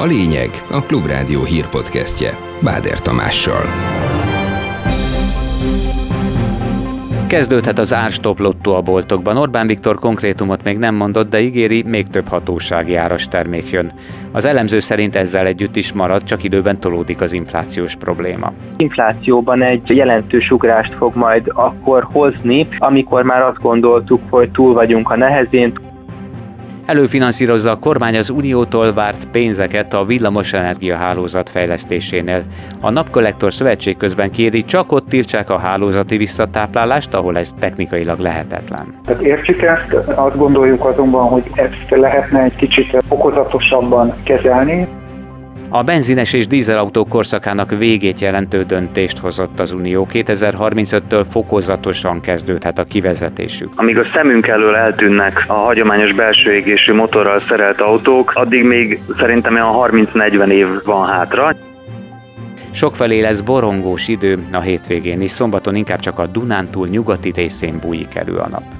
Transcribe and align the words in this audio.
A 0.00 0.04
lényeg 0.04 0.50
a 0.70 0.82
Klubrádió 0.86 1.42
hírpodcastje 1.44 2.30
Báder 2.62 3.00
Tamással. 3.00 3.62
Kezdődhet 7.26 7.78
az 7.78 7.92
árstop 7.92 8.38
lottó 8.38 8.74
a 8.74 8.80
boltokban. 8.80 9.36
Orbán 9.36 9.66
Viktor 9.66 9.98
konkrétumot 9.98 10.64
még 10.64 10.78
nem 10.78 10.94
mondott, 10.94 11.30
de 11.30 11.40
ígéri, 11.40 11.82
még 11.82 12.06
több 12.06 12.28
hatósági 12.28 12.94
áras 12.94 13.28
termék 13.28 13.70
jön. 13.70 13.92
Az 14.32 14.44
elemző 14.44 14.78
szerint 14.78 15.16
ezzel 15.16 15.46
együtt 15.46 15.76
is 15.76 15.92
marad, 15.92 16.22
csak 16.22 16.44
időben 16.44 16.80
tolódik 16.80 17.20
az 17.20 17.32
inflációs 17.32 17.96
probléma. 17.96 18.52
Inflációban 18.76 19.62
egy 19.62 19.96
jelentős 19.96 20.50
ugrást 20.50 20.94
fog 20.94 21.16
majd 21.16 21.50
akkor 21.54 22.08
hozni, 22.12 22.68
amikor 22.78 23.22
már 23.22 23.42
azt 23.42 23.60
gondoltuk, 23.60 24.20
hogy 24.30 24.50
túl 24.50 24.72
vagyunk 24.72 25.10
a 25.10 25.16
nehezén, 25.16 25.72
Előfinanszírozza 26.90 27.70
a 27.70 27.78
kormány 27.78 28.16
az 28.16 28.30
Uniótól 28.30 28.92
várt 28.92 29.24
pénzeket 29.24 29.94
a 29.94 30.04
villamosenergia 30.04 30.96
hálózat 30.96 31.50
fejlesztésénél. 31.50 32.42
A 32.80 32.90
Napkollektor 32.90 33.52
Szövetség 33.52 33.96
közben 33.96 34.30
kéri, 34.30 34.64
csak 34.64 34.92
ott 34.92 35.08
tiltsák 35.08 35.50
a 35.50 35.58
hálózati 35.58 36.16
visszatáplálást, 36.16 37.14
ahol 37.14 37.38
ez 37.38 37.52
technikailag 37.58 38.18
lehetetlen. 38.18 38.94
Tehát 39.04 39.22
értjük 39.22 39.62
ezt, 39.62 39.92
azt 40.14 40.36
gondoljuk 40.36 40.84
azonban, 40.84 41.28
hogy 41.28 41.42
ezt 41.54 41.86
lehetne 41.88 42.42
egy 42.42 42.56
kicsit 42.56 42.96
okozatosabban 43.08 44.14
kezelni. 44.22 44.88
A 45.72 45.82
benzines 45.82 46.32
és 46.32 46.46
dízelautók 46.46 47.08
korszakának 47.08 47.70
végét 47.70 48.20
jelentő 48.20 48.62
döntést 48.62 49.18
hozott 49.18 49.60
az 49.60 49.72
Unió. 49.72 50.06
2035-től 50.12 51.24
fokozatosan 51.30 52.20
kezdődhet 52.20 52.78
a 52.78 52.84
kivezetésük. 52.84 53.72
Amíg 53.76 53.98
a 53.98 54.04
szemünk 54.14 54.46
elől 54.46 54.74
eltűnnek 54.74 55.44
a 55.46 55.52
hagyományos 55.52 56.12
belső 56.12 56.52
égésű 56.52 56.92
motorral 56.92 57.40
szerelt 57.40 57.80
autók, 57.80 58.32
addig 58.34 58.64
még 58.64 59.00
szerintem 59.18 59.54
olyan 59.54 60.06
30-40 60.14 60.48
év 60.48 60.66
van 60.84 61.08
hátra. 61.08 61.56
Sokfelé 62.70 63.20
lesz 63.20 63.40
borongós 63.40 64.08
idő 64.08 64.38
a 64.52 64.60
hétvégén 64.60 65.20
is, 65.20 65.30
szombaton 65.30 65.74
inkább 65.74 66.00
csak 66.00 66.18
a 66.18 66.26
Dunántúl 66.26 66.86
nyugati 66.86 67.32
részén 67.34 67.78
bújik 67.78 68.14
elő 68.14 68.36
a 68.36 68.48
nap. 68.48 68.79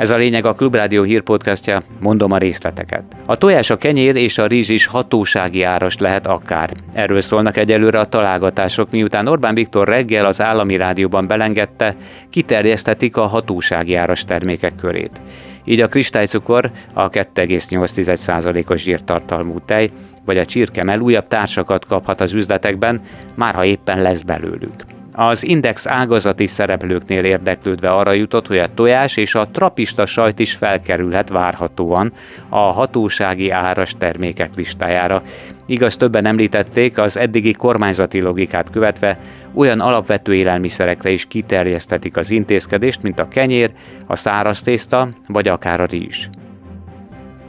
Ez 0.00 0.10
a 0.10 0.16
lényeg 0.16 0.44
a 0.44 0.54
Klubrádió 0.54 1.02
hírpodcastja, 1.02 1.82
mondom 1.98 2.32
a 2.32 2.38
részleteket. 2.38 3.02
A 3.26 3.36
tojás, 3.36 3.70
a 3.70 3.76
kenyér 3.76 4.16
és 4.16 4.38
a 4.38 4.46
rizs 4.46 4.68
is 4.68 4.86
hatósági 4.86 5.62
áras 5.62 5.98
lehet 5.98 6.26
akár. 6.26 6.70
Erről 6.92 7.20
szólnak 7.20 7.56
egyelőre 7.56 7.98
a 7.98 8.04
találgatások, 8.04 8.90
miután 8.90 9.26
Orbán 9.26 9.54
Viktor 9.54 9.88
reggel 9.88 10.26
az 10.26 10.40
állami 10.40 10.76
rádióban 10.76 11.26
belengedte, 11.26 11.96
kiterjesztetik 12.30 13.16
a 13.16 13.26
hatósági 13.26 13.94
áras 13.94 14.24
termékek 14.24 14.74
körét. 14.74 15.20
Így 15.64 15.80
a 15.80 15.88
kristálycukor, 15.88 16.70
a 16.92 17.08
2,8%-os 17.08 18.82
zsírtartalmú 18.82 19.58
tej, 19.64 19.90
vagy 20.24 20.38
a 20.38 20.44
csirkemel 20.44 21.00
újabb 21.00 21.28
társakat 21.28 21.86
kaphat 21.86 22.20
az 22.20 22.32
üzletekben, 22.32 23.00
már 23.34 23.54
ha 23.54 23.64
éppen 23.64 24.02
lesz 24.02 24.22
belőlük. 24.22 24.99
Az 25.12 25.44
Index 25.44 25.86
ágazati 25.86 26.46
szereplőknél 26.46 27.24
érdeklődve 27.24 27.90
arra 27.90 28.12
jutott, 28.12 28.46
hogy 28.46 28.58
a 28.58 28.74
tojás 28.74 29.16
és 29.16 29.34
a 29.34 29.48
trapista 29.48 30.06
sajt 30.06 30.38
is 30.38 30.52
felkerülhet 30.52 31.28
várhatóan 31.28 32.12
a 32.48 32.58
hatósági 32.58 33.50
áras 33.50 33.94
termékek 33.98 34.54
listájára. 34.54 35.22
Igaz, 35.66 35.96
többen 35.96 36.26
említették, 36.26 36.98
az 36.98 37.16
eddigi 37.16 37.52
kormányzati 37.52 38.20
logikát 38.20 38.70
követve 38.70 39.18
olyan 39.54 39.80
alapvető 39.80 40.34
élelmiszerekre 40.34 41.10
is 41.10 41.24
kiterjesztetik 41.24 42.16
az 42.16 42.30
intézkedést, 42.30 43.02
mint 43.02 43.18
a 43.18 43.28
kenyér, 43.28 43.70
a 44.06 44.16
száraz 44.16 44.62
tészta 44.62 45.08
vagy 45.26 45.48
akár 45.48 45.80
a 45.80 45.84
rizs. 45.84 46.28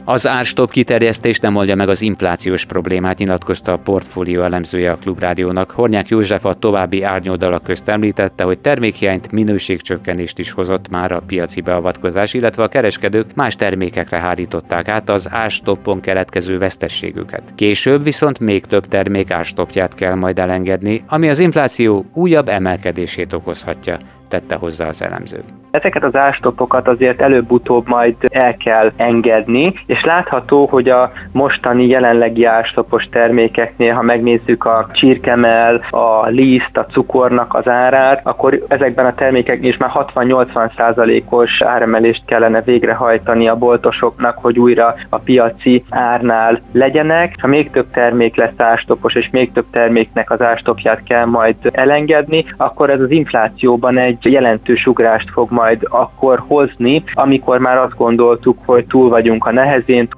Az 0.04 0.26
árstop 0.26 0.70
kiterjesztés 0.70 1.38
nem 1.38 1.56
oldja 1.56 1.74
meg 1.74 1.88
az 1.88 2.02
inflációs 2.02 2.64
problémát, 2.64 3.18
nyilatkozta 3.18 3.72
a 3.72 3.76
portfólió 3.76 4.42
elemzője 4.42 4.90
a 4.90 4.96
Klubrádiónak. 4.96 5.70
Hornyák 5.70 6.08
József 6.08 6.44
a 6.44 6.54
további 6.54 7.02
árnyoldalak 7.02 7.62
közt 7.62 7.88
említette, 7.88 8.44
hogy 8.44 8.58
termékhiányt, 8.58 9.32
minőségcsökkenést 9.32 10.38
is 10.38 10.50
hozott 10.50 10.88
már 10.88 11.12
a 11.12 11.22
piaci 11.26 11.60
beavatkozás, 11.60 12.34
illetve 12.34 12.62
a 12.62 12.68
kereskedők 12.68 13.34
más 13.34 13.56
termékekre 13.56 14.20
hárították 14.20 14.88
át 14.88 15.10
az 15.10 15.28
árstoppon 15.30 16.00
keletkező 16.00 16.58
vesztességüket. 16.58 17.42
Később 17.54 18.02
viszont 18.02 18.38
még 18.38 18.64
több 18.64 18.86
termék 18.86 19.30
árstopját 19.30 19.94
kell 19.94 20.14
majd 20.14 20.38
elengedni, 20.38 21.02
ami 21.06 21.28
az 21.28 21.38
infláció 21.38 22.04
újabb 22.12 22.48
emelkedését 22.48 23.32
okozhatja 23.32 23.98
tette 24.28 24.54
hozzá 24.54 24.88
az 24.88 25.02
elemző. 25.02 25.44
Ezeket 25.72 26.04
az 26.04 26.16
ástopokat 26.16 26.88
azért 26.88 27.20
előbb-utóbb 27.20 27.88
majd 27.88 28.14
el 28.28 28.56
kell 28.56 28.92
engedni, 28.96 29.72
és 29.86 30.04
látható, 30.04 30.66
hogy 30.66 30.88
a 30.88 31.12
mostani 31.32 31.86
jelenlegi 31.86 32.44
ástopos 32.44 33.08
termékeknél, 33.10 33.94
ha 33.94 34.02
megnézzük 34.02 34.64
a 34.64 34.88
csirkemel, 34.92 35.84
a 35.90 36.26
liszt, 36.26 36.76
a 36.76 36.86
cukornak 36.86 37.54
az 37.54 37.68
árát, 37.68 38.20
akkor 38.24 38.64
ezekben 38.68 39.06
a 39.06 39.14
termékeknél 39.14 39.68
is 39.68 39.76
már 39.76 39.90
60-80 39.94 40.76
százalékos 40.76 41.62
áremelést 41.62 42.22
kellene 42.26 42.62
végrehajtani 42.62 43.48
a 43.48 43.56
boltosoknak, 43.56 44.38
hogy 44.38 44.58
újra 44.58 44.94
a 45.08 45.18
piaci 45.18 45.84
árnál 45.90 46.60
legyenek. 46.72 47.34
Ha 47.40 47.46
még 47.46 47.70
több 47.70 47.90
termék 47.90 48.36
lesz 48.36 48.60
ástopos, 48.60 49.14
és 49.14 49.28
még 49.30 49.52
több 49.52 49.66
terméknek 49.70 50.30
az 50.30 50.42
ástopját 50.42 51.02
kell 51.02 51.24
majd 51.24 51.56
elengedni, 51.62 52.44
akkor 52.56 52.90
ez 52.90 53.00
az 53.00 53.10
inflációban 53.10 53.98
egy 53.98 54.18
jelentős 54.20 54.86
ugrást 54.86 55.30
fog 55.30 55.50
majd 55.50 55.60
akkor 55.88 56.44
hozni, 56.46 57.04
amikor 57.12 57.58
már 57.58 57.76
azt 57.76 57.96
gondoltuk, 57.96 58.58
hogy 58.64 58.86
túl 58.86 59.08
vagyunk 59.08 59.44
a 59.44 59.52
nehezén, 59.52 60.08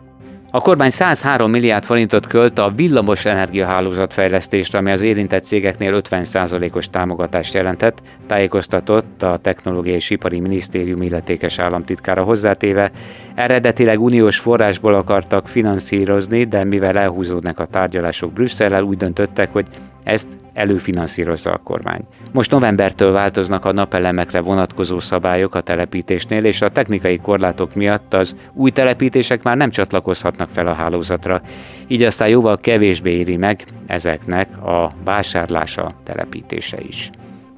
a 0.54 0.60
kormány 0.60 0.90
103 0.90 1.50
milliárd 1.50 1.84
forintot 1.84 2.26
költ 2.26 2.58
a 2.58 2.72
villamos 2.76 3.24
energiahálózat 3.24 4.12
fejlesztésre, 4.12 4.78
ami 4.78 4.90
az 4.90 5.02
érintett 5.02 5.42
cégeknél 5.42 6.00
50%-os 6.10 6.88
támogatást 6.90 7.54
jelentett, 7.54 8.02
tájékoztatott 8.26 9.22
a 9.22 9.36
Technológiai 9.36 9.94
és 9.94 10.10
Ipari 10.10 10.40
Minisztérium 10.40 11.02
illetékes 11.02 11.58
államtitkára 11.58 12.22
hozzátéve. 12.22 12.90
Eredetileg 13.34 14.00
uniós 14.00 14.38
forrásból 14.38 14.94
akartak 14.94 15.48
finanszírozni, 15.48 16.44
de 16.44 16.64
mivel 16.64 16.98
elhúzódnak 16.98 17.58
a 17.58 17.66
tárgyalások 17.66 18.32
Brüsszellel, 18.32 18.82
úgy 18.82 18.96
döntöttek, 18.96 19.52
hogy 19.52 19.66
ezt 20.04 20.36
előfinanszírozza 20.52 21.52
a 21.52 21.60
kormány. 21.64 22.00
Most 22.32 22.50
novembertől 22.50 23.12
változnak 23.12 23.64
a 23.64 23.72
napelemekre 23.72 24.40
vonatkozó 24.40 24.98
szabályok 24.98 25.54
a 25.54 25.60
telepítésnél, 25.60 26.44
és 26.44 26.60
a 26.60 26.70
technikai 26.70 27.16
korlátok 27.16 27.74
miatt 27.74 28.14
az 28.14 28.36
új 28.52 28.70
telepítések 28.70 29.42
már 29.42 29.56
nem 29.56 29.70
csatlakozhatnak 29.70 30.48
fel 30.48 30.66
a 30.66 30.72
hálózatra, 30.72 31.42
így 31.86 32.02
aztán 32.02 32.28
jóval 32.28 32.56
kevésbé 32.56 33.12
éri 33.12 33.36
meg 33.36 33.64
ezeknek 33.86 34.62
a 34.62 34.92
vásárlása, 35.04 35.94
telepítése 36.02 36.78
is. 36.80 37.10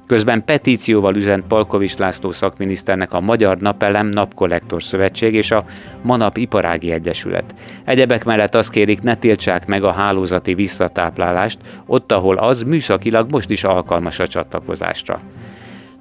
Közben 0.07 0.45
petícióval 0.45 1.15
üzent 1.15 1.43
Palkovics 1.47 1.97
László 1.97 2.31
szakminiszternek 2.31 3.13
a 3.13 3.19
Magyar 3.19 3.57
Napelem 3.57 4.07
Napkollektor 4.07 4.83
Szövetség 4.83 5.33
és 5.33 5.51
a 5.51 5.65
Manap 6.01 6.37
Iparági 6.37 6.91
Egyesület. 6.91 7.55
Egyebek 7.83 8.23
mellett 8.23 8.55
azt 8.55 8.71
kérik, 8.71 9.01
ne 9.01 9.15
tiltsák 9.15 9.65
meg 9.65 9.83
a 9.83 9.91
hálózati 9.91 10.53
visszatáplálást, 10.53 11.59
ott, 11.85 12.11
ahol 12.11 12.37
az 12.37 12.63
műszakilag 12.63 13.31
most 13.31 13.49
is 13.49 13.63
alkalmas 13.63 14.19
a 14.19 14.27
csatlakozásra. 14.27 15.21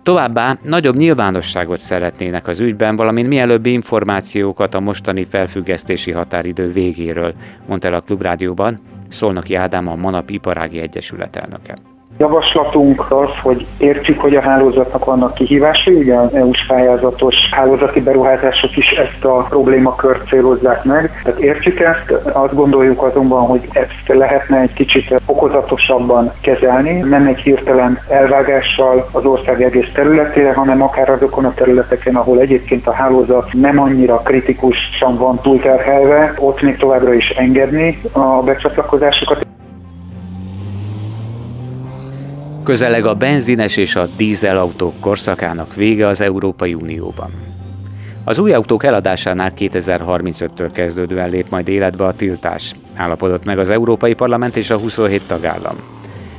Továbbá 0.02 0.58
nagyobb 0.62 0.96
nyilvánosságot 0.96 1.80
szeretnének 1.80 2.46
az 2.46 2.60
ügyben, 2.60 2.96
valamint 2.96 3.28
mielőbbi 3.28 3.72
információkat 3.72 4.74
a 4.74 4.80
mostani 4.80 5.24
felfüggesztési 5.24 6.10
határidő 6.10 6.72
végéről, 6.72 7.34
mondta 7.66 7.88
el 7.88 7.94
a 7.94 8.00
Klubrádióban 8.00 8.78
Szolnoki 9.08 9.54
Ádám 9.54 9.88
a 9.88 9.94
Manap 9.94 10.30
Iparági 10.30 10.80
Egyesület 10.80 11.36
elnöke. 11.36 11.95
Javaslatunk 12.18 13.12
az, 13.12 13.28
hogy 13.42 13.66
értjük, 13.78 14.20
hogy 14.20 14.34
a 14.36 14.40
hálózatnak 14.40 15.04
vannak 15.04 15.34
kihívásai, 15.34 15.94
ugye 15.94 16.14
az 16.14 16.34
EU-s 16.34 16.66
pályázatos 16.66 17.34
hálózati 17.50 18.00
beruházások 18.00 18.76
is 18.76 18.90
ezt 18.90 19.24
a 19.24 19.46
problémakört 19.48 20.28
célozzák 20.28 20.84
meg. 20.84 21.20
Tehát 21.24 21.40
értjük 21.40 21.80
ezt, 21.80 22.10
azt 22.32 22.54
gondoljuk 22.54 23.02
azonban, 23.02 23.46
hogy 23.46 23.68
ezt 23.72 24.18
lehetne 24.18 24.60
egy 24.60 24.72
kicsit 24.72 25.20
okozatosabban 25.26 26.32
kezelni, 26.40 26.98
nem 26.98 27.26
egy 27.26 27.38
hirtelen 27.38 27.98
elvágással 28.08 29.08
az 29.12 29.24
ország 29.24 29.62
egész 29.62 29.88
területére, 29.94 30.52
hanem 30.52 30.82
akár 30.82 31.10
azokon 31.10 31.44
a 31.44 31.54
területeken, 31.54 32.14
ahol 32.14 32.38
egyébként 32.38 32.86
a 32.86 32.92
hálózat 32.92 33.48
nem 33.52 33.80
annyira 33.80 34.16
kritikusan 34.16 35.16
van 35.16 35.40
túlterhelve, 35.42 36.34
ott 36.38 36.62
még 36.62 36.76
továbbra 36.76 37.14
is 37.14 37.28
engedni 37.28 38.00
a 38.12 38.42
becsatlakozásokat. 38.42 39.45
Közeleg 42.66 43.06
a 43.06 43.14
benzines 43.14 43.76
és 43.76 43.96
a 43.96 44.08
dízelautók 44.16 45.00
korszakának 45.00 45.74
vége 45.74 46.06
az 46.06 46.20
Európai 46.20 46.74
Unióban. 46.74 47.30
Az 48.24 48.38
új 48.38 48.52
autók 48.52 48.84
eladásánál 48.84 49.52
2035-től 49.56 50.70
kezdődően 50.72 51.30
lép 51.30 51.50
majd 51.50 51.68
életbe 51.68 52.04
a 52.04 52.12
tiltás, 52.12 52.74
állapodott 52.94 53.44
meg 53.44 53.58
az 53.58 53.70
Európai 53.70 54.14
Parlament 54.14 54.56
és 54.56 54.70
a 54.70 54.78
27 54.78 55.22
tagállam. 55.26 55.76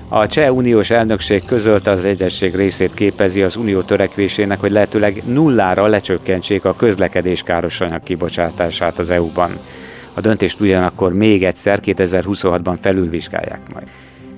A 0.08 0.28
cseh 0.28 0.56
uniós 0.56 0.90
elnökség 0.90 1.46
közölte 1.46 1.92
az 1.92 2.06
egyesség 2.06 2.56
részét 2.56 2.94
képezi 2.94 3.42
az 3.44 3.56
unió 3.56 3.82
törekvésének, 3.82 4.60
hogy 4.60 4.72
lehetőleg 4.72 5.24
nullára 5.26 5.86
lecsökkentsék 5.86 6.66
a 6.66 6.76
közlekedés 6.76 7.44
káros 7.44 7.82
anyag 7.82 8.04
kibocsátását 8.04 9.00
az 9.00 9.10
EU-ban. 9.10 9.60
A 10.14 10.22
döntést 10.22 10.60
ugyanakkor 10.60 11.14
még 11.14 11.44
egyszer 11.44 11.80
2026-ban 11.84 12.76
felülvizsgálják 12.82 13.74
majd. 13.74 13.88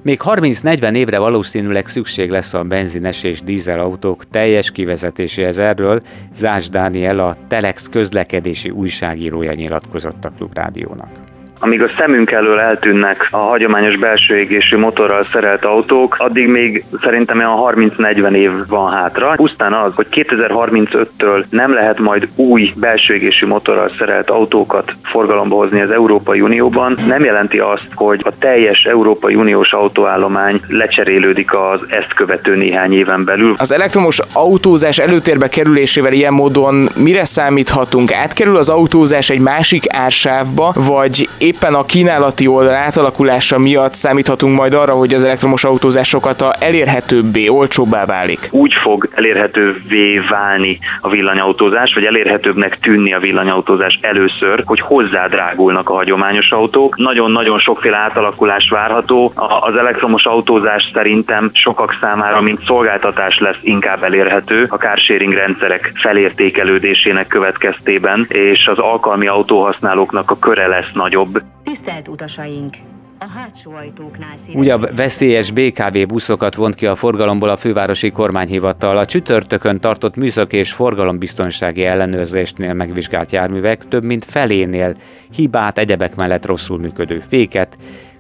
Még 0.02 0.20
30-40 0.24 0.96
évre 0.96 1.18
valószínűleg 1.18 1.88
szükség 1.88 2.30
lesz 2.30 2.54
a 2.54 2.64
benzines 2.64 3.24
és 3.24 3.42
dízelautók 3.42 4.26
teljes 4.26 4.72
kivezetéséhez 4.72 5.58
erről 5.58 6.02
Zás 6.34 6.70
Dániel 6.70 7.20
a 7.20 7.38
Telex 7.48 7.90
közlekedési 7.90 8.70
újságírója 8.70 9.54
nyilatkozott 9.54 10.26
a 10.26 10.32
Klubrádiónak. 10.38 11.29
Amíg 11.60 11.84
a 11.84 11.90
szemünk 11.98 12.32
elől 12.32 12.60
eltűnnek 12.60 13.28
a 13.32 13.38
hagyományos 13.38 13.98
belső 13.98 14.38
égésű 14.38 14.78
motorral 14.78 15.26
szerelt 15.32 15.66
autók, 15.66 16.16
addig 16.20 16.48
még 16.48 16.84
szerintem 17.02 17.38
olyan 17.38 17.58
30-40 17.98 18.32
év 18.32 18.52
van 18.68 18.92
hátra. 18.92 19.34
Pusztán 19.36 19.74
az, 19.74 19.94
hogy 19.96 20.08
2035-től 20.12 21.44
nem 21.50 21.74
lehet 21.74 22.00
majd 22.00 22.28
új 22.36 22.72
belső 22.76 23.14
égésű 23.14 23.48
motorral 23.48 23.92
szerelt 23.98 24.30
autókat 24.30 24.94
forgalomba 25.04 25.56
hozni 25.56 25.82
az 25.82 25.92
Európai 25.92 26.42
Unióban, 26.42 26.98
nem 27.08 27.24
jelenti 27.24 27.60
azt, 27.60 27.88
hogy 27.94 28.22
a 28.24 28.32
teljes 28.40 28.84
Európai 28.84 29.36
Uniós 29.36 29.74
autóállomány 29.74 30.62
lecserélődik 30.68 31.54
az 31.54 31.82
ezt 31.90 32.14
követő 32.14 32.56
néhány 32.56 32.94
éven 32.94 33.24
belül. 33.24 33.54
Az 33.58 33.72
elektromos 33.72 34.20
autózás 34.34 34.98
előtérbe 34.98 35.48
kerülésével 35.48 36.14
ilyen 36.14 36.34
módon 36.34 36.90
mire 36.96 37.26
számíthatunk? 37.26 38.14
Átkerül 38.14 38.58
az 38.58 38.70
autózás 38.70 39.30
egy 39.30 39.40
másik 39.40 39.84
ársávba, 39.88 40.74
vagy 40.76 41.30
éppen 41.50 41.74
a 41.74 41.84
kínálati 41.86 42.48
oldal 42.48 42.76
átalakulása 42.76 43.58
miatt 43.58 43.94
számíthatunk 43.94 44.58
majd 44.58 44.74
arra, 44.74 44.94
hogy 44.94 45.14
az 45.14 45.24
elektromos 45.24 45.64
autózás 45.64 46.08
sokat 46.08 46.42
a 46.42 46.54
elérhetőbbé, 46.60 47.48
olcsóbbá 47.48 48.06
válik? 48.06 48.40
Úgy 48.52 48.74
fog 48.74 49.10
elérhetővé 49.16 50.20
válni 50.30 50.80
a 51.02 51.10
villanyautózás, 51.10 51.94
vagy 51.94 52.04
elérhetőbbnek 52.04 52.80
tűnni 52.80 53.14
a 53.14 53.20
villanyautózás 53.20 54.00
először, 54.02 54.64
hogy 54.66 54.80
hozzádrágulnak 54.80 55.90
a 55.90 55.94
hagyományos 55.94 56.52
autók. 56.52 56.98
Nagyon-nagyon 56.98 57.60
sokféle 57.60 57.98
átalakulás 57.98 58.70
várható. 58.70 59.32
Az 59.60 59.76
elektromos 59.76 60.26
autózás 60.26 60.90
szerintem 60.94 61.50
sokak 61.54 61.98
számára, 62.02 62.42
mint 62.42 62.66
szolgáltatás 62.66 63.40
lesz 63.40 63.60
inkább 63.62 64.04
elérhető 64.04 64.66
a 64.70 64.76
carsharing 64.76 65.34
rendszerek 65.34 65.92
felértékelődésének 65.96 67.28
következtében, 67.28 68.26
és 68.28 68.68
az 68.68 68.78
alkalmi 68.78 69.28
autóhasználóknak 69.28 70.32
a 70.32 70.40
köre 70.40 70.68
lesz 70.68 70.92
nagyobb. 70.94 71.39
Tisztelt 71.64 72.08
utasaink! 72.08 72.76
A 73.22 73.30
hátsó 73.36 73.72
ajtóknál 73.74 74.36
Újabb 74.54 74.96
veszélyes 74.96 75.52
BKV 75.52 75.98
buszokat 76.08 76.56
vont 76.56 76.76
ki 76.76 76.86
a 76.86 76.96
forgalomból 76.96 77.50
a 77.50 77.58
fővárosi 77.58 78.12
kormányhivatal. 78.12 78.98
A 78.98 79.06
csütörtökön 79.06 79.80
tartott 79.80 80.16
műszaki 80.16 80.58
és 80.58 80.72
forgalombiztonsági 80.72 81.86
ellenőrzésnél 81.86 82.74
megvizsgált 82.74 83.32
járművek 83.32 83.88
több 83.88 84.04
mint 84.04 84.26
felénél 84.26 84.96
hibát 85.32 85.78
egyebek 85.78 86.16
mellett 86.16 86.46
rosszul 86.46 86.78
működő 86.80 87.20
féket, 87.20 87.78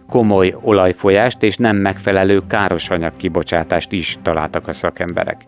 komoly 0.09 0.55
olajfolyást 0.61 1.43
és 1.43 1.57
nem 1.57 1.77
megfelelő 1.77 2.41
károsanyag 2.47 3.15
kibocsátást 3.15 3.91
is 3.91 4.17
találtak 4.21 4.67
a 4.67 4.73
szakemberek. 4.73 5.45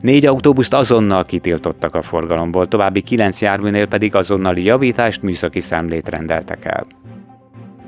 Négy 0.00 0.26
autóbuszt 0.26 0.74
azonnal 0.74 1.24
kitiltottak 1.24 1.94
a 1.94 2.02
forgalomból, 2.02 2.68
további 2.68 3.00
kilenc 3.00 3.40
járműnél 3.40 3.86
pedig 3.86 4.14
azonnali 4.14 4.64
javítást, 4.64 5.22
műszaki 5.22 5.60
számlét 5.60 6.08
rendeltek 6.08 6.64
el. 6.64 6.86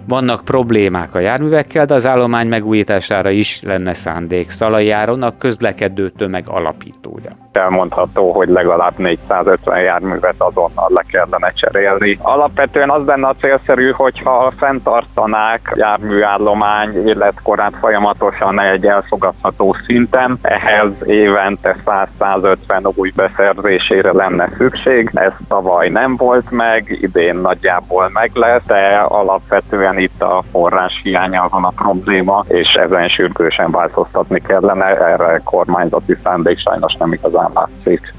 Vannak 0.09 0.45
problémák 0.45 1.15
a 1.15 1.19
járművekkel, 1.19 1.87
de 1.87 1.95
az 1.95 2.07
állomány 2.07 2.49
megújítására 2.49 3.31
is 3.31 3.61
lenne 3.63 3.95
szándék. 3.95 4.51
Szalai 4.51 4.91
Áron 4.91 5.23
a 5.23 5.37
közlekedő 5.37 6.11
tömeg 6.11 6.49
alapítója 6.49 7.46
elmondható, 7.57 8.33
hogy 8.33 8.49
legalább 8.49 8.93
450 8.97 9.81
járművet 9.81 10.35
azonnal 10.39 10.89
le 10.89 11.05
kellene 11.09 11.53
cserélni. 11.55 12.19
Alapvetően 12.23 12.91
az 12.91 13.07
lenne 13.07 13.29
a 13.29 13.35
célszerű, 13.41 13.91
hogyha 13.91 14.53
fenntartanák 14.59 15.73
járműállomány 15.75 17.09
életkorát 17.09 17.73
folyamatosan 17.81 18.61
egy 18.61 18.87
elfogadható 18.87 19.77
szinten, 19.87 20.39
ehhez 20.43 20.91
évente 21.07 21.77
100-150 22.21 22.95
új 22.95 23.13
beszerzésére 23.17 24.13
lenne 24.13 24.49
szükség. 24.57 25.11
Ez 25.15 25.33
tavaly 25.49 25.89
nem 25.89 26.17
volt 26.17 26.51
meg, 26.51 26.99
idén 27.01 27.37
nagyjából 27.37 28.11
meg 28.13 28.31
lesz, 28.35 28.63
de 28.67 29.05
alapvetően 29.09 29.99
itt 29.99 30.23
a 30.23 30.43
forrás 30.51 31.01
hiánya 31.03 31.47
van 31.51 31.65
a 31.65 31.73
probléma, 31.77 32.45
és 32.49 32.75
ezen 32.75 33.09
sürgősen 33.09 33.71
változtatni 33.71 34.41
kellene, 34.41 34.85
erre 34.85 35.41
kormányzati 35.45 36.17
szándék 36.23 36.59
sajnos 36.59 36.95
nem 36.95 37.13
igazán 37.13 37.46
látszik. 37.55 38.15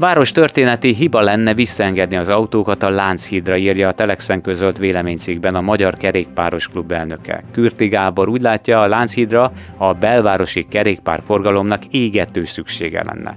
Város 0.00 0.32
történeti 0.32 0.94
hiba 0.94 1.20
lenne 1.20 1.54
visszaengedni 1.54 2.16
az 2.16 2.28
autókat 2.28 2.82
a 2.82 2.90
Lánchídra, 2.90 3.56
írja 3.56 3.88
a 3.88 3.92
Telexen 3.92 4.40
közölt 4.40 4.78
véleménycikkben 4.78 5.54
a 5.54 5.60
Magyar 5.60 5.94
Kerékpáros 5.94 6.68
Klub 6.68 6.92
elnöke. 6.92 7.42
Kürti 7.52 7.88
Gábor 7.88 8.28
úgy 8.28 8.42
látja, 8.42 8.80
a 8.80 8.86
Lánchídra 8.86 9.52
a 9.76 9.92
belvárosi 9.92 10.66
kerékpárforgalomnak 10.70 11.82
égető 11.90 12.44
szüksége 12.44 13.02
lenne. 13.04 13.36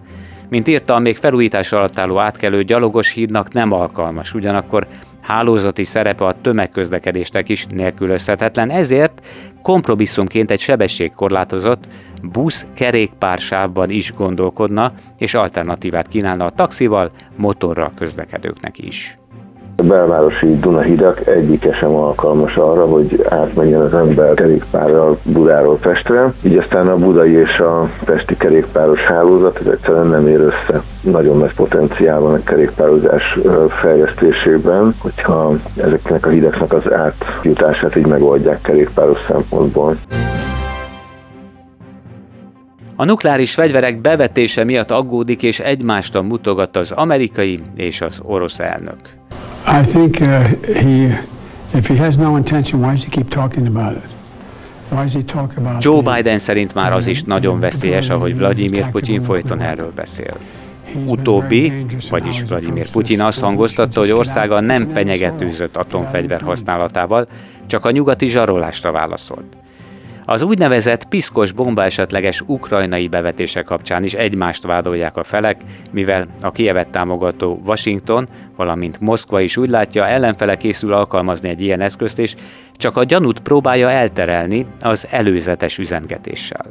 Mint 0.50 0.68
írta, 0.68 0.96
a 0.96 1.00
még 1.00 1.18
felújítás 1.18 1.72
alatt 1.72 2.00
álló 2.00 2.20
átkelő 2.20 2.64
gyalogos 2.64 3.12
hídnak 3.12 3.54
nem 3.54 3.72
alkalmas, 3.72 4.34
ugyanakkor 4.34 4.88
hálózati 5.24 5.84
szerepe 5.84 6.26
a 6.26 6.42
tömegközlekedésnek 6.42 7.50
is 7.50 7.66
nélkülözhetetlen, 7.66 8.70
ezért 8.70 9.28
kompromisszumként 9.62 10.52
egy 10.52 10.60
sebességkorlátozott 10.60 11.84
busz 12.22 12.66
kerékpársávban 12.74 13.90
is 13.90 14.14
gondolkodna, 14.14 14.94
és 15.18 15.34
alternatívát 15.34 16.08
kínálna 16.08 16.46
a 16.46 16.50
taxival, 16.50 17.12
motorral 17.36 17.92
közlekedőknek 17.96 18.78
is. 18.78 19.18
A 19.84 19.86
belvárosi 19.86 20.60
Dunahidak 20.60 21.28
egyike 21.28 21.74
sem 21.74 21.96
alkalmas 21.96 22.56
arra, 22.56 22.86
hogy 22.86 23.26
átmenjen 23.30 23.82
az 23.82 23.94
ember 23.94 24.34
kerékpárral 24.34 25.18
Budáról 25.24 25.78
Pestre, 25.78 26.34
így 26.42 26.58
aztán 26.58 26.88
a 26.88 26.96
budai 26.96 27.32
és 27.32 27.60
a 27.60 27.90
pesti 28.06 28.38
kerékpáros 28.38 29.02
hálózat 29.02 29.60
ez 29.60 29.68
egyszerűen 29.68 30.08
nem 30.08 30.28
ér 30.28 30.40
össze. 30.40 30.82
Nagyon 31.02 31.38
nagy 31.38 31.54
potenciál 31.54 32.20
van 32.20 32.34
a 32.34 32.44
kerékpározás 32.44 33.40
fejlesztésében, 33.70 34.96
hogyha 34.98 35.54
ezeknek 35.76 36.26
a 36.26 36.30
hidaknak 36.30 36.74
az 36.74 36.92
átjutását 36.94 37.96
így 37.96 38.08
megoldják 38.08 38.62
kerékpáros 38.62 39.20
szempontból. 39.28 39.96
A 42.96 43.06
nukleáris 43.06 43.54
fegyverek 43.54 44.02
bevetése 44.02 44.64
miatt 44.64 44.92
aggódik 44.92 45.44
és 45.44 45.60
egymástól 45.60 46.22
mutogat 46.22 46.76
az 46.76 46.92
amerikai 46.92 47.60
és 47.76 48.02
az 48.02 48.20
orosz 48.24 48.60
elnök. 48.60 48.98
I 49.66 49.84
think 49.84 50.22
uh, 50.22 50.28
he, 50.82 51.18
if 51.74 51.88
he 51.88 51.96
has 51.96 52.18
no 52.18 52.36
intention, 52.36 52.82
why 52.82 52.92
does 52.92 53.04
he 53.04 53.10
keep 53.10 53.30
talking 53.30 53.68
about 53.68 53.96
it? 53.98 54.14
Joe 55.80 56.02
Biden 56.02 56.38
szerint 56.38 56.74
már 56.74 56.94
az 56.94 57.08
is 57.08 57.24
nagyon 57.24 57.60
veszélyes, 57.60 58.10
ahogy 58.10 58.38
Vladimir 58.38 58.90
Putyin 58.90 59.22
folyton 59.22 59.62
erről 59.62 59.92
beszél. 59.96 60.34
Utóbbi, 61.06 61.86
vagyis 62.10 62.44
Vladimir 62.48 62.92
Putyin 62.92 63.22
azt 63.22 63.40
hangoztatta, 63.40 64.00
hogy 64.00 64.12
országa 64.12 64.60
nem 64.60 64.88
fenyegetőzött 64.88 65.78
atomfegyver 65.78 66.42
használatával, 66.42 67.28
csak 67.66 67.86
a 67.86 67.92
nyugati 67.92 68.26
zsarolásra 68.26 68.92
válaszolt. 68.92 69.58
Az 70.34 70.42
úgynevezett 70.42 71.06
piszkos 71.06 71.52
bomba 71.52 71.84
esetleges 71.84 72.42
ukrajnai 72.42 73.08
bevetése 73.08 73.62
kapcsán 73.62 74.04
is 74.04 74.14
egymást 74.14 74.64
vádolják 74.64 75.18
a 75.18 75.24
felek, 75.24 75.62
mivel 75.92 76.28
a 76.42 76.52
Kievet 76.52 76.88
támogató 76.88 77.62
Washington, 77.66 78.28
valamint 78.56 79.00
Moszkva 79.00 79.40
is 79.40 79.58
úgy 79.58 79.70
látja, 79.70 80.08
ellenfele 80.08 80.56
készül 80.56 80.94
alkalmazni 80.94 81.50
egy 81.50 81.62
ilyen 81.62 81.80
eszközt, 81.80 82.20
és 82.20 82.36
csak 82.78 82.98
a 82.98 83.04
gyanút 83.04 83.40
próbálja 83.40 83.90
elterelni 83.90 84.66
az 84.82 85.08
előzetes 85.12 85.78
üzengetéssel. 85.78 86.66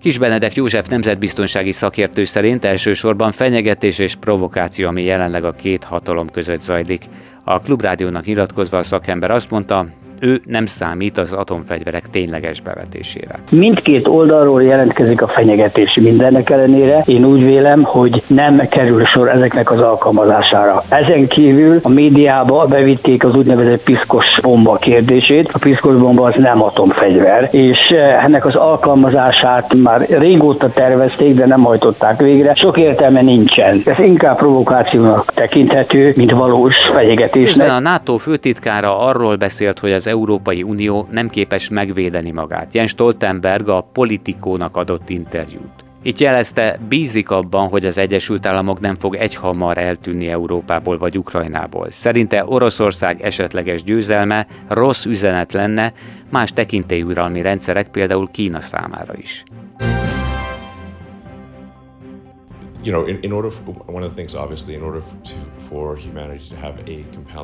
Kis 0.00 0.18
Benedek 0.18 0.54
József 0.54 0.88
nemzetbiztonsági 0.88 1.72
szakértő 1.72 2.24
szerint 2.24 2.64
elsősorban 2.64 3.32
fenyegetés 3.32 3.98
és 3.98 4.14
provokáció, 4.14 4.88
ami 4.88 5.02
jelenleg 5.02 5.44
a 5.44 5.52
két 5.52 5.84
hatalom 5.84 6.30
között 6.30 6.60
zajlik. 6.60 7.04
A 7.44 7.58
Klubrádiónak 7.58 8.24
nyilatkozva 8.24 8.78
a 8.78 8.82
szakember 8.82 9.30
azt 9.30 9.50
mondta, 9.50 9.86
ő 10.20 10.40
nem 10.44 10.66
számít 10.66 11.18
az 11.18 11.32
atomfegyverek 11.32 12.10
tényleges 12.10 12.60
bevetésére. 12.60 13.38
Mindkét 13.50 14.06
oldalról 14.06 14.62
jelentkezik 14.62 15.22
a 15.22 15.26
fenyegetés 15.26 15.94
mindennek 15.94 16.50
ellenére. 16.50 17.02
Én 17.06 17.24
úgy 17.24 17.44
vélem, 17.44 17.82
hogy 17.82 18.22
nem 18.26 18.68
kerül 18.68 19.04
sor 19.04 19.28
ezeknek 19.28 19.70
az 19.70 19.80
alkalmazására. 19.80 20.82
Ezen 20.88 21.26
kívül 21.26 21.78
a 21.82 21.88
médiába 21.88 22.66
bevitték 22.66 23.24
az 23.24 23.36
úgynevezett 23.36 23.82
piszkos 23.82 24.38
bomba 24.42 24.76
kérdését. 24.76 25.48
A 25.52 25.58
piszkos 25.58 25.96
bomba 25.96 26.26
az 26.26 26.34
nem 26.36 26.62
atomfegyver, 26.62 27.48
és 27.52 27.90
eh, 27.90 28.24
ennek 28.24 28.44
az 28.44 28.54
alkalmazását 28.54 29.74
már 29.74 30.06
régóta 30.08 30.68
tervezték, 30.68 31.34
de 31.34 31.46
nem 31.46 31.62
hajtották 31.62 32.20
végre. 32.20 32.54
Sok 32.54 32.78
értelme 32.78 33.22
nincsen. 33.22 33.80
Ez 33.84 33.98
inkább 33.98 34.36
provokációnak 34.36 35.32
tekinthető, 35.34 36.12
mint 36.16 36.30
valós 36.30 36.76
fenyegetésnek. 36.76 37.70
a 37.70 37.80
NATO 37.80 38.16
főtitkára 38.16 38.98
arról 38.98 39.36
beszélt, 39.36 39.78
hogy 39.78 39.92
az 39.92 40.05
az 40.06 40.12
Európai 40.12 40.62
Unió 40.62 41.08
nem 41.10 41.28
képes 41.28 41.68
megvédeni 41.68 42.30
magát. 42.30 42.74
Jens 42.74 42.90
Stoltenberg 42.90 43.68
a 43.68 43.80
politikónak 43.80 44.76
adott 44.76 45.08
interjút. 45.08 45.84
Itt 46.02 46.18
jelezte, 46.18 46.78
bízik 46.88 47.30
abban, 47.30 47.68
hogy 47.68 47.86
az 47.86 47.98
Egyesült 47.98 48.46
Államok 48.46 48.80
nem 48.80 48.94
fog 48.94 49.14
egyhamar 49.14 49.78
eltűnni 49.78 50.28
Európából 50.28 50.98
vagy 50.98 51.18
Ukrajnából. 51.18 51.86
Szerinte 51.90 52.44
Oroszország 52.44 53.22
esetleges 53.22 53.82
győzelme 53.82 54.46
rossz 54.68 55.04
üzenet 55.04 55.52
lenne 55.52 55.92
más 56.30 56.50
tekintélyuralmi 56.52 57.42
rendszerek, 57.42 57.88
például 57.88 58.28
Kína 58.30 58.60
számára 58.60 59.14
is. 59.16 59.44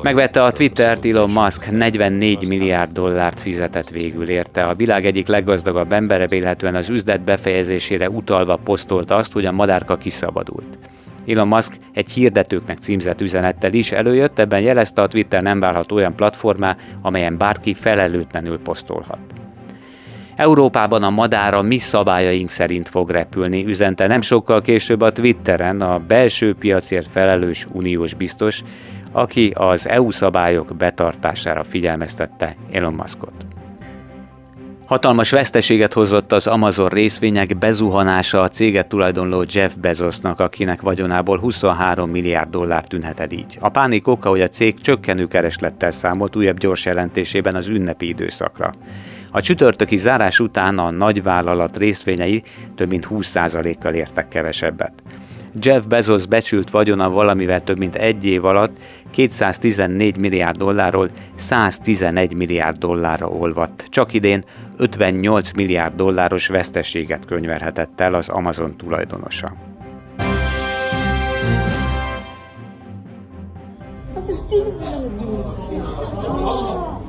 Megvette 0.01 0.43
a 0.43 0.51
Twittert 0.51 1.05
Elon 1.05 1.29
Musk 1.29 1.71
44 1.71 2.47
milliárd 2.47 2.91
dollárt 2.91 3.39
fizetett 3.39 3.89
végül 3.89 4.29
érte. 4.29 4.63
A 4.63 4.75
világ 4.75 5.05
egyik 5.05 5.27
leggazdagabb 5.27 5.91
embere 5.91 6.27
vélhetően 6.27 6.75
az 6.75 6.89
üzlet 6.89 7.21
befejezésére 7.21 8.09
utalva 8.09 8.55
posztolta 8.55 9.15
azt, 9.15 9.31
hogy 9.31 9.45
a 9.45 9.51
madárka 9.51 9.97
kiszabadult. 9.97 10.77
Elon 11.27 11.47
Musk 11.47 11.79
egy 11.93 12.09
hirdetőknek 12.09 12.77
címzett 12.77 13.21
üzenettel 13.21 13.73
is 13.73 13.91
előjött, 13.91 14.39
ebben 14.39 14.61
jelezte 14.61 15.01
a 15.01 15.07
Twitter 15.07 15.41
nem 15.41 15.59
válhat 15.59 15.91
olyan 15.91 16.15
platformá, 16.15 16.77
amelyen 17.01 17.37
bárki 17.37 17.73
felelőtlenül 17.73 18.59
posztolhat. 18.59 19.19
Európában 20.35 21.03
a 21.03 21.09
madár 21.09 21.53
a 21.53 21.61
mi 21.61 21.77
szabályaink 21.77 22.49
szerint 22.49 22.89
fog 22.89 23.09
repülni, 23.09 23.65
üzente 23.65 24.07
nem 24.07 24.21
sokkal 24.21 24.61
később 24.61 25.01
a 25.01 25.11
Twitteren 25.11 25.81
a 25.81 25.99
belső 25.99 26.55
piacért 26.55 27.09
felelős 27.11 27.67
uniós 27.71 28.13
biztos, 28.13 28.63
aki 29.11 29.51
az 29.55 29.87
EU 29.87 30.11
szabályok 30.11 30.75
betartására 30.75 31.63
figyelmeztette 31.63 32.55
Elon 32.71 32.93
Muskot. 32.93 33.33
Hatalmas 34.85 35.29
veszteséget 35.29 35.93
hozott 35.93 36.31
az 36.31 36.47
Amazon 36.47 36.87
részvények 36.87 37.57
bezuhanása 37.57 38.41
a 38.41 38.47
céget 38.47 38.87
tulajdonló 38.87 39.43
Jeff 39.47 39.71
Bezosnak, 39.81 40.39
akinek 40.39 40.81
vagyonából 40.81 41.39
23 41.39 42.09
milliárd 42.09 42.49
dollár 42.49 42.87
tűnhet 42.87 43.19
el 43.19 43.31
így. 43.31 43.57
A 43.59 43.69
pánik 43.69 44.07
oka, 44.07 44.29
hogy 44.29 44.41
a 44.41 44.47
cég 44.47 44.81
csökkenő 44.81 45.27
kereslettel 45.27 45.91
számolt 45.91 46.35
újabb 46.35 46.57
gyors 46.57 46.85
jelentésében 46.85 47.55
az 47.55 47.67
ünnepi 47.67 48.07
időszakra. 48.07 48.73
A 49.35 49.41
csütörtöki 49.41 49.97
zárás 49.97 50.39
után 50.39 50.77
a 50.77 50.89
nagyvállalat 50.89 51.77
részvényei 51.77 52.43
több 52.75 52.89
mint 52.89 53.07
20%-kal 53.09 53.93
értek 53.93 54.27
kevesebbet. 54.27 54.93
Jeff 55.61 55.83
Bezos 55.83 56.25
becsült 56.25 56.69
vagyona 56.69 57.09
valamivel 57.09 57.63
több 57.63 57.77
mint 57.77 57.95
egy 57.95 58.25
év 58.25 58.45
alatt 58.45 58.77
214 59.11 60.17
milliárd 60.17 60.57
dollárról 60.57 61.09
111 61.35 62.33
milliárd 62.33 62.77
dollárra 62.77 63.27
olvadt. 63.27 63.85
Csak 63.89 64.13
idén 64.13 64.43
58 64.77 65.51
milliárd 65.51 65.95
dolláros 65.95 66.47
veszteséget 66.47 67.25
könyvelhetett 67.25 68.01
el 68.01 68.13
az 68.13 68.29
Amazon 68.29 68.77
tulajdonosa. 68.77 69.55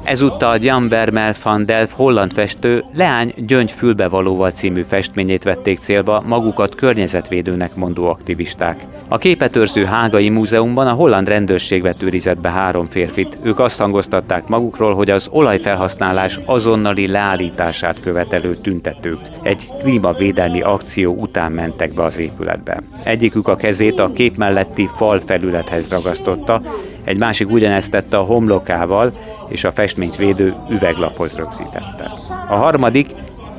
Ezúttal 0.04 0.58
Jan 0.60 0.88
Bermel 0.88 1.34
van 1.42 1.66
Delf 1.66 1.92
holland 1.92 2.32
festő 2.32 2.84
Leány 2.94 3.32
Gyöngy 3.36 3.70
fülbevalóval 3.70 4.50
című 4.50 4.82
festményét 4.82 5.42
vették 5.42 5.78
célba 5.78 6.22
magukat 6.26 6.74
környezetvédőnek 6.74 7.74
mondó 7.74 8.08
aktivisták. 8.08 8.86
A 9.08 9.18
képetőrző 9.18 9.84
Hágai 9.84 10.28
Múzeumban 10.28 10.86
a 10.86 10.92
holland 10.92 11.28
rendőrség 11.28 11.82
vett 11.82 12.02
őrizetbe 12.02 12.50
három 12.50 12.86
férfit. 12.86 13.36
Ők 13.44 13.58
azt 13.58 13.78
hangoztatták 13.78 14.46
magukról, 14.46 14.94
hogy 14.94 15.10
az 15.10 15.28
olajfelhasználás 15.30 16.38
azonnali 16.44 17.06
leállítását 17.06 18.00
követelő 18.00 18.54
tüntetők 18.62 19.18
egy 19.42 19.68
klímavédelmi 19.78 20.60
akció 20.60 21.14
után 21.14 21.52
mentek 21.52 21.94
be 21.94 22.02
az 22.02 22.18
épületbe. 22.18 22.82
Egyikük 23.02 23.48
a 23.48 23.56
kezét 23.56 23.98
a 23.98 24.12
kép 24.12 24.36
melletti 24.36 24.88
fal 24.96 25.20
felülethez 25.26 25.88
ragasztotta, 25.88 26.62
egy 27.04 27.18
másik 27.18 27.50
ugyanezt 27.50 27.90
tette 27.90 28.16
a 28.16 28.22
homlokával, 28.22 29.12
és 29.48 29.64
a 29.64 29.72
festményt 29.72 30.16
védő 30.16 30.54
üveglaphoz 30.70 31.36
rögzítette. 31.36 32.10
A 32.48 32.54
harmadik 32.54 33.06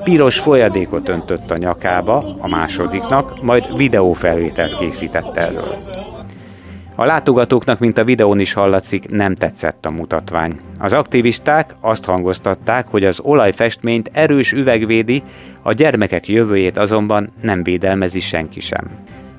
piros 0.03 0.39
folyadékot 0.39 1.09
öntött 1.09 1.51
a 1.51 1.57
nyakába, 1.57 2.23
a 2.39 2.47
másodiknak, 2.47 3.41
majd 3.41 3.77
videófelvételt 3.77 4.77
készített 4.77 5.37
erről. 5.37 5.75
A 6.95 7.05
látogatóknak, 7.05 7.79
mint 7.79 7.97
a 7.97 8.03
videón 8.03 8.39
is 8.39 8.53
hallatszik, 8.53 9.09
nem 9.09 9.35
tetszett 9.35 9.85
a 9.85 9.89
mutatvány. 9.89 10.59
Az 10.79 10.93
aktivisták 10.93 11.75
azt 11.81 12.05
hangoztatták, 12.05 12.87
hogy 12.87 13.03
az 13.05 13.19
olajfestményt 13.19 14.09
erős 14.13 14.51
üvegvédi, 14.51 15.23
a 15.61 15.73
gyermekek 15.73 16.27
jövőjét 16.27 16.77
azonban 16.77 17.29
nem 17.41 17.63
védelmezi 17.63 18.19
senki 18.19 18.59
sem. 18.59 18.89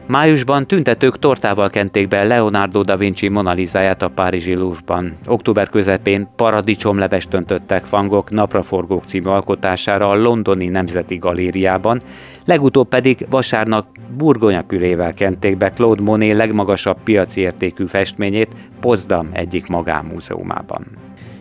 Májusban 0.08 0.66
tüntetők 0.66 1.18
tortával 1.18 1.70
kenték 1.70 2.08
be 2.08 2.24
Leonardo 2.24 2.82
da 2.82 2.96
Vinci 2.96 3.28
Monalizáját 3.28 4.02
a 4.02 4.08
Párizsi 4.08 4.54
Louvre-ban. 4.54 5.12
Október 5.26 5.68
közepén 5.68 6.28
paradicsomlevest 6.36 7.34
öntöttek 7.34 7.84
fangok 7.84 8.30
napraforgók 8.30 9.04
című 9.04 9.28
alkotására 9.28 10.10
a 10.10 10.16
londoni 10.16 10.68
Nemzeti 10.68 11.16
Galériában, 11.16 12.02
legutóbb 12.44 12.88
pedig 12.88 13.26
vasárnap 13.30 13.86
burgonyapülével 14.16 15.14
kenték 15.14 15.56
be 15.56 15.70
Claude 15.70 16.02
Monet 16.02 16.36
legmagasabb 16.36 16.98
piaci 17.04 17.40
értékű 17.40 17.86
festményét 17.86 18.54
Pozdam 18.80 19.28
egyik 19.32 19.66
magánmúzeumában. 19.66 20.86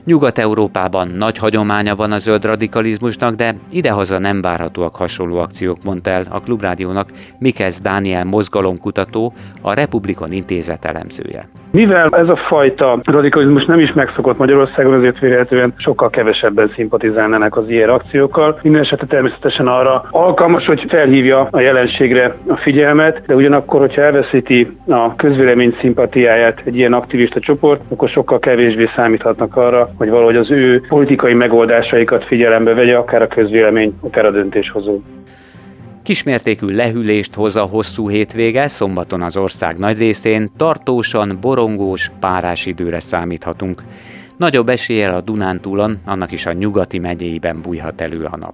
Nyugat-Európában 0.06 1.08
nagy 1.08 1.38
hagyománya 1.38 1.96
van 1.96 2.12
a 2.12 2.20
zöld 2.20 2.46
radikalizmusnak, 2.46 3.36
de 3.36 3.56
idehaza 3.70 4.18
nem 4.18 4.42
várhatóak 4.42 4.96
hasonló 4.96 5.38
akciók, 5.38 5.84
mondta 5.84 6.10
el 6.10 6.26
a 6.30 6.40
Klubrádiónak 6.40 7.10
Mikesz 7.40 7.82
Dániel 7.82 8.24
mozgalomkutató, 8.24 9.34
a 9.62 9.74
Republikon 9.74 10.32
Intézet 10.32 10.86
elemzője. 10.86 11.50
Mivel 11.76 12.08
ez 12.12 12.28
a 12.28 12.36
fajta 12.36 13.00
radikalizmus 13.04 13.66
nem 13.66 13.80
is 13.80 13.94
megszokott 13.94 14.38
Magyarországon, 14.38 14.94
azért 14.94 15.20
vélhetően 15.20 15.74
sokkal 15.78 16.10
kevesebben 16.10 16.72
szimpatizálnának 16.76 17.58
az 17.58 17.70
ilyen 17.70 17.90
akciókkal. 17.90 18.60
Minden 18.62 18.82
esetre 18.82 19.08
természetesen 19.08 19.68
arra 19.68 20.08
alkalmas, 20.12 20.66
hogy 20.66 20.86
felhívja 20.90 21.48
a 21.52 21.60
jelenségre 21.60 22.36
a 22.48 22.56
figyelmet, 22.56 23.22
de 23.26 23.36
ugyanakkor, 23.36 23.80
hogyha 23.80 24.02
elveszíti 24.02 24.78
a 24.88 25.16
közvélemény 25.16 25.76
szimpatiáját 25.80 26.62
egy 26.66 26.76
ilyen 26.76 26.94
aktivista 26.94 27.40
csoport, 27.40 27.82
akkor 27.90 28.10
sokkal 28.10 28.40
kevésbé 28.40 28.90
számíthatnak 28.96 29.56
arra, 29.56 29.90
hogy 29.98 30.10
valahogy 30.10 30.36
az 30.36 30.52
ő 30.52 30.82
politikai 30.88 31.34
megoldásaikat 31.34 32.26
figyelembe 32.26 32.74
vegye, 32.74 32.96
akár 32.96 33.22
a 33.22 33.28
közvélemény, 33.28 33.94
akár 34.02 34.26
a 34.26 34.32
döntéshozó. 34.32 35.00
Kismértékű 36.06 36.68
lehűlést 36.68 37.34
hoz 37.34 37.56
a 37.56 37.64
hosszú 37.64 38.10
hétvége, 38.10 38.68
szombaton 38.68 39.22
az 39.22 39.38
ország 39.38 39.78
nagy 39.78 39.98
részén 39.98 40.52
tartósan 40.58 41.38
borongós, 41.42 42.12
párás 42.20 42.66
időre 42.66 43.00
számíthatunk. 43.00 43.84
Nagyobb 44.38 44.70
eséllyel 44.70 45.16
a 45.16 45.22
Dunántúlon, 45.22 45.98
annak 46.06 46.32
is 46.32 46.46
a 46.46 46.52
nyugati 46.52 47.00
megyéiben 47.00 47.62
bújhat 47.62 48.02
elő 48.02 48.24
a 48.24 48.38
nap. 48.38 48.54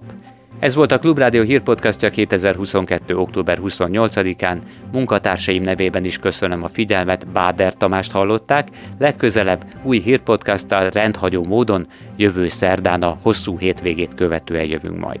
Ez 0.58 0.74
volt 0.74 0.92
a 0.92 0.98
Klubrádió 0.98 1.42
hírpodcastja 1.42 2.10
2022. 2.10 3.16
október 3.16 3.58
28-án. 3.62 4.56
Munkatársaim 4.92 5.62
nevében 5.62 6.04
is 6.04 6.18
köszönöm 6.18 6.62
a 6.62 6.68
figyelmet, 6.68 7.28
Báder 7.28 7.74
Tamást 7.74 8.12
hallották. 8.12 8.68
Legközelebb 8.98 9.64
új 9.82 10.00
hírpodcasttal 10.00 10.88
rendhagyó 10.90 11.44
módon 11.44 11.86
jövő 12.16 12.48
szerdán 12.48 13.02
a 13.02 13.18
hosszú 13.22 13.58
hétvégét 13.58 14.14
követően 14.14 14.66
jövünk 14.66 14.98
majd. 14.98 15.20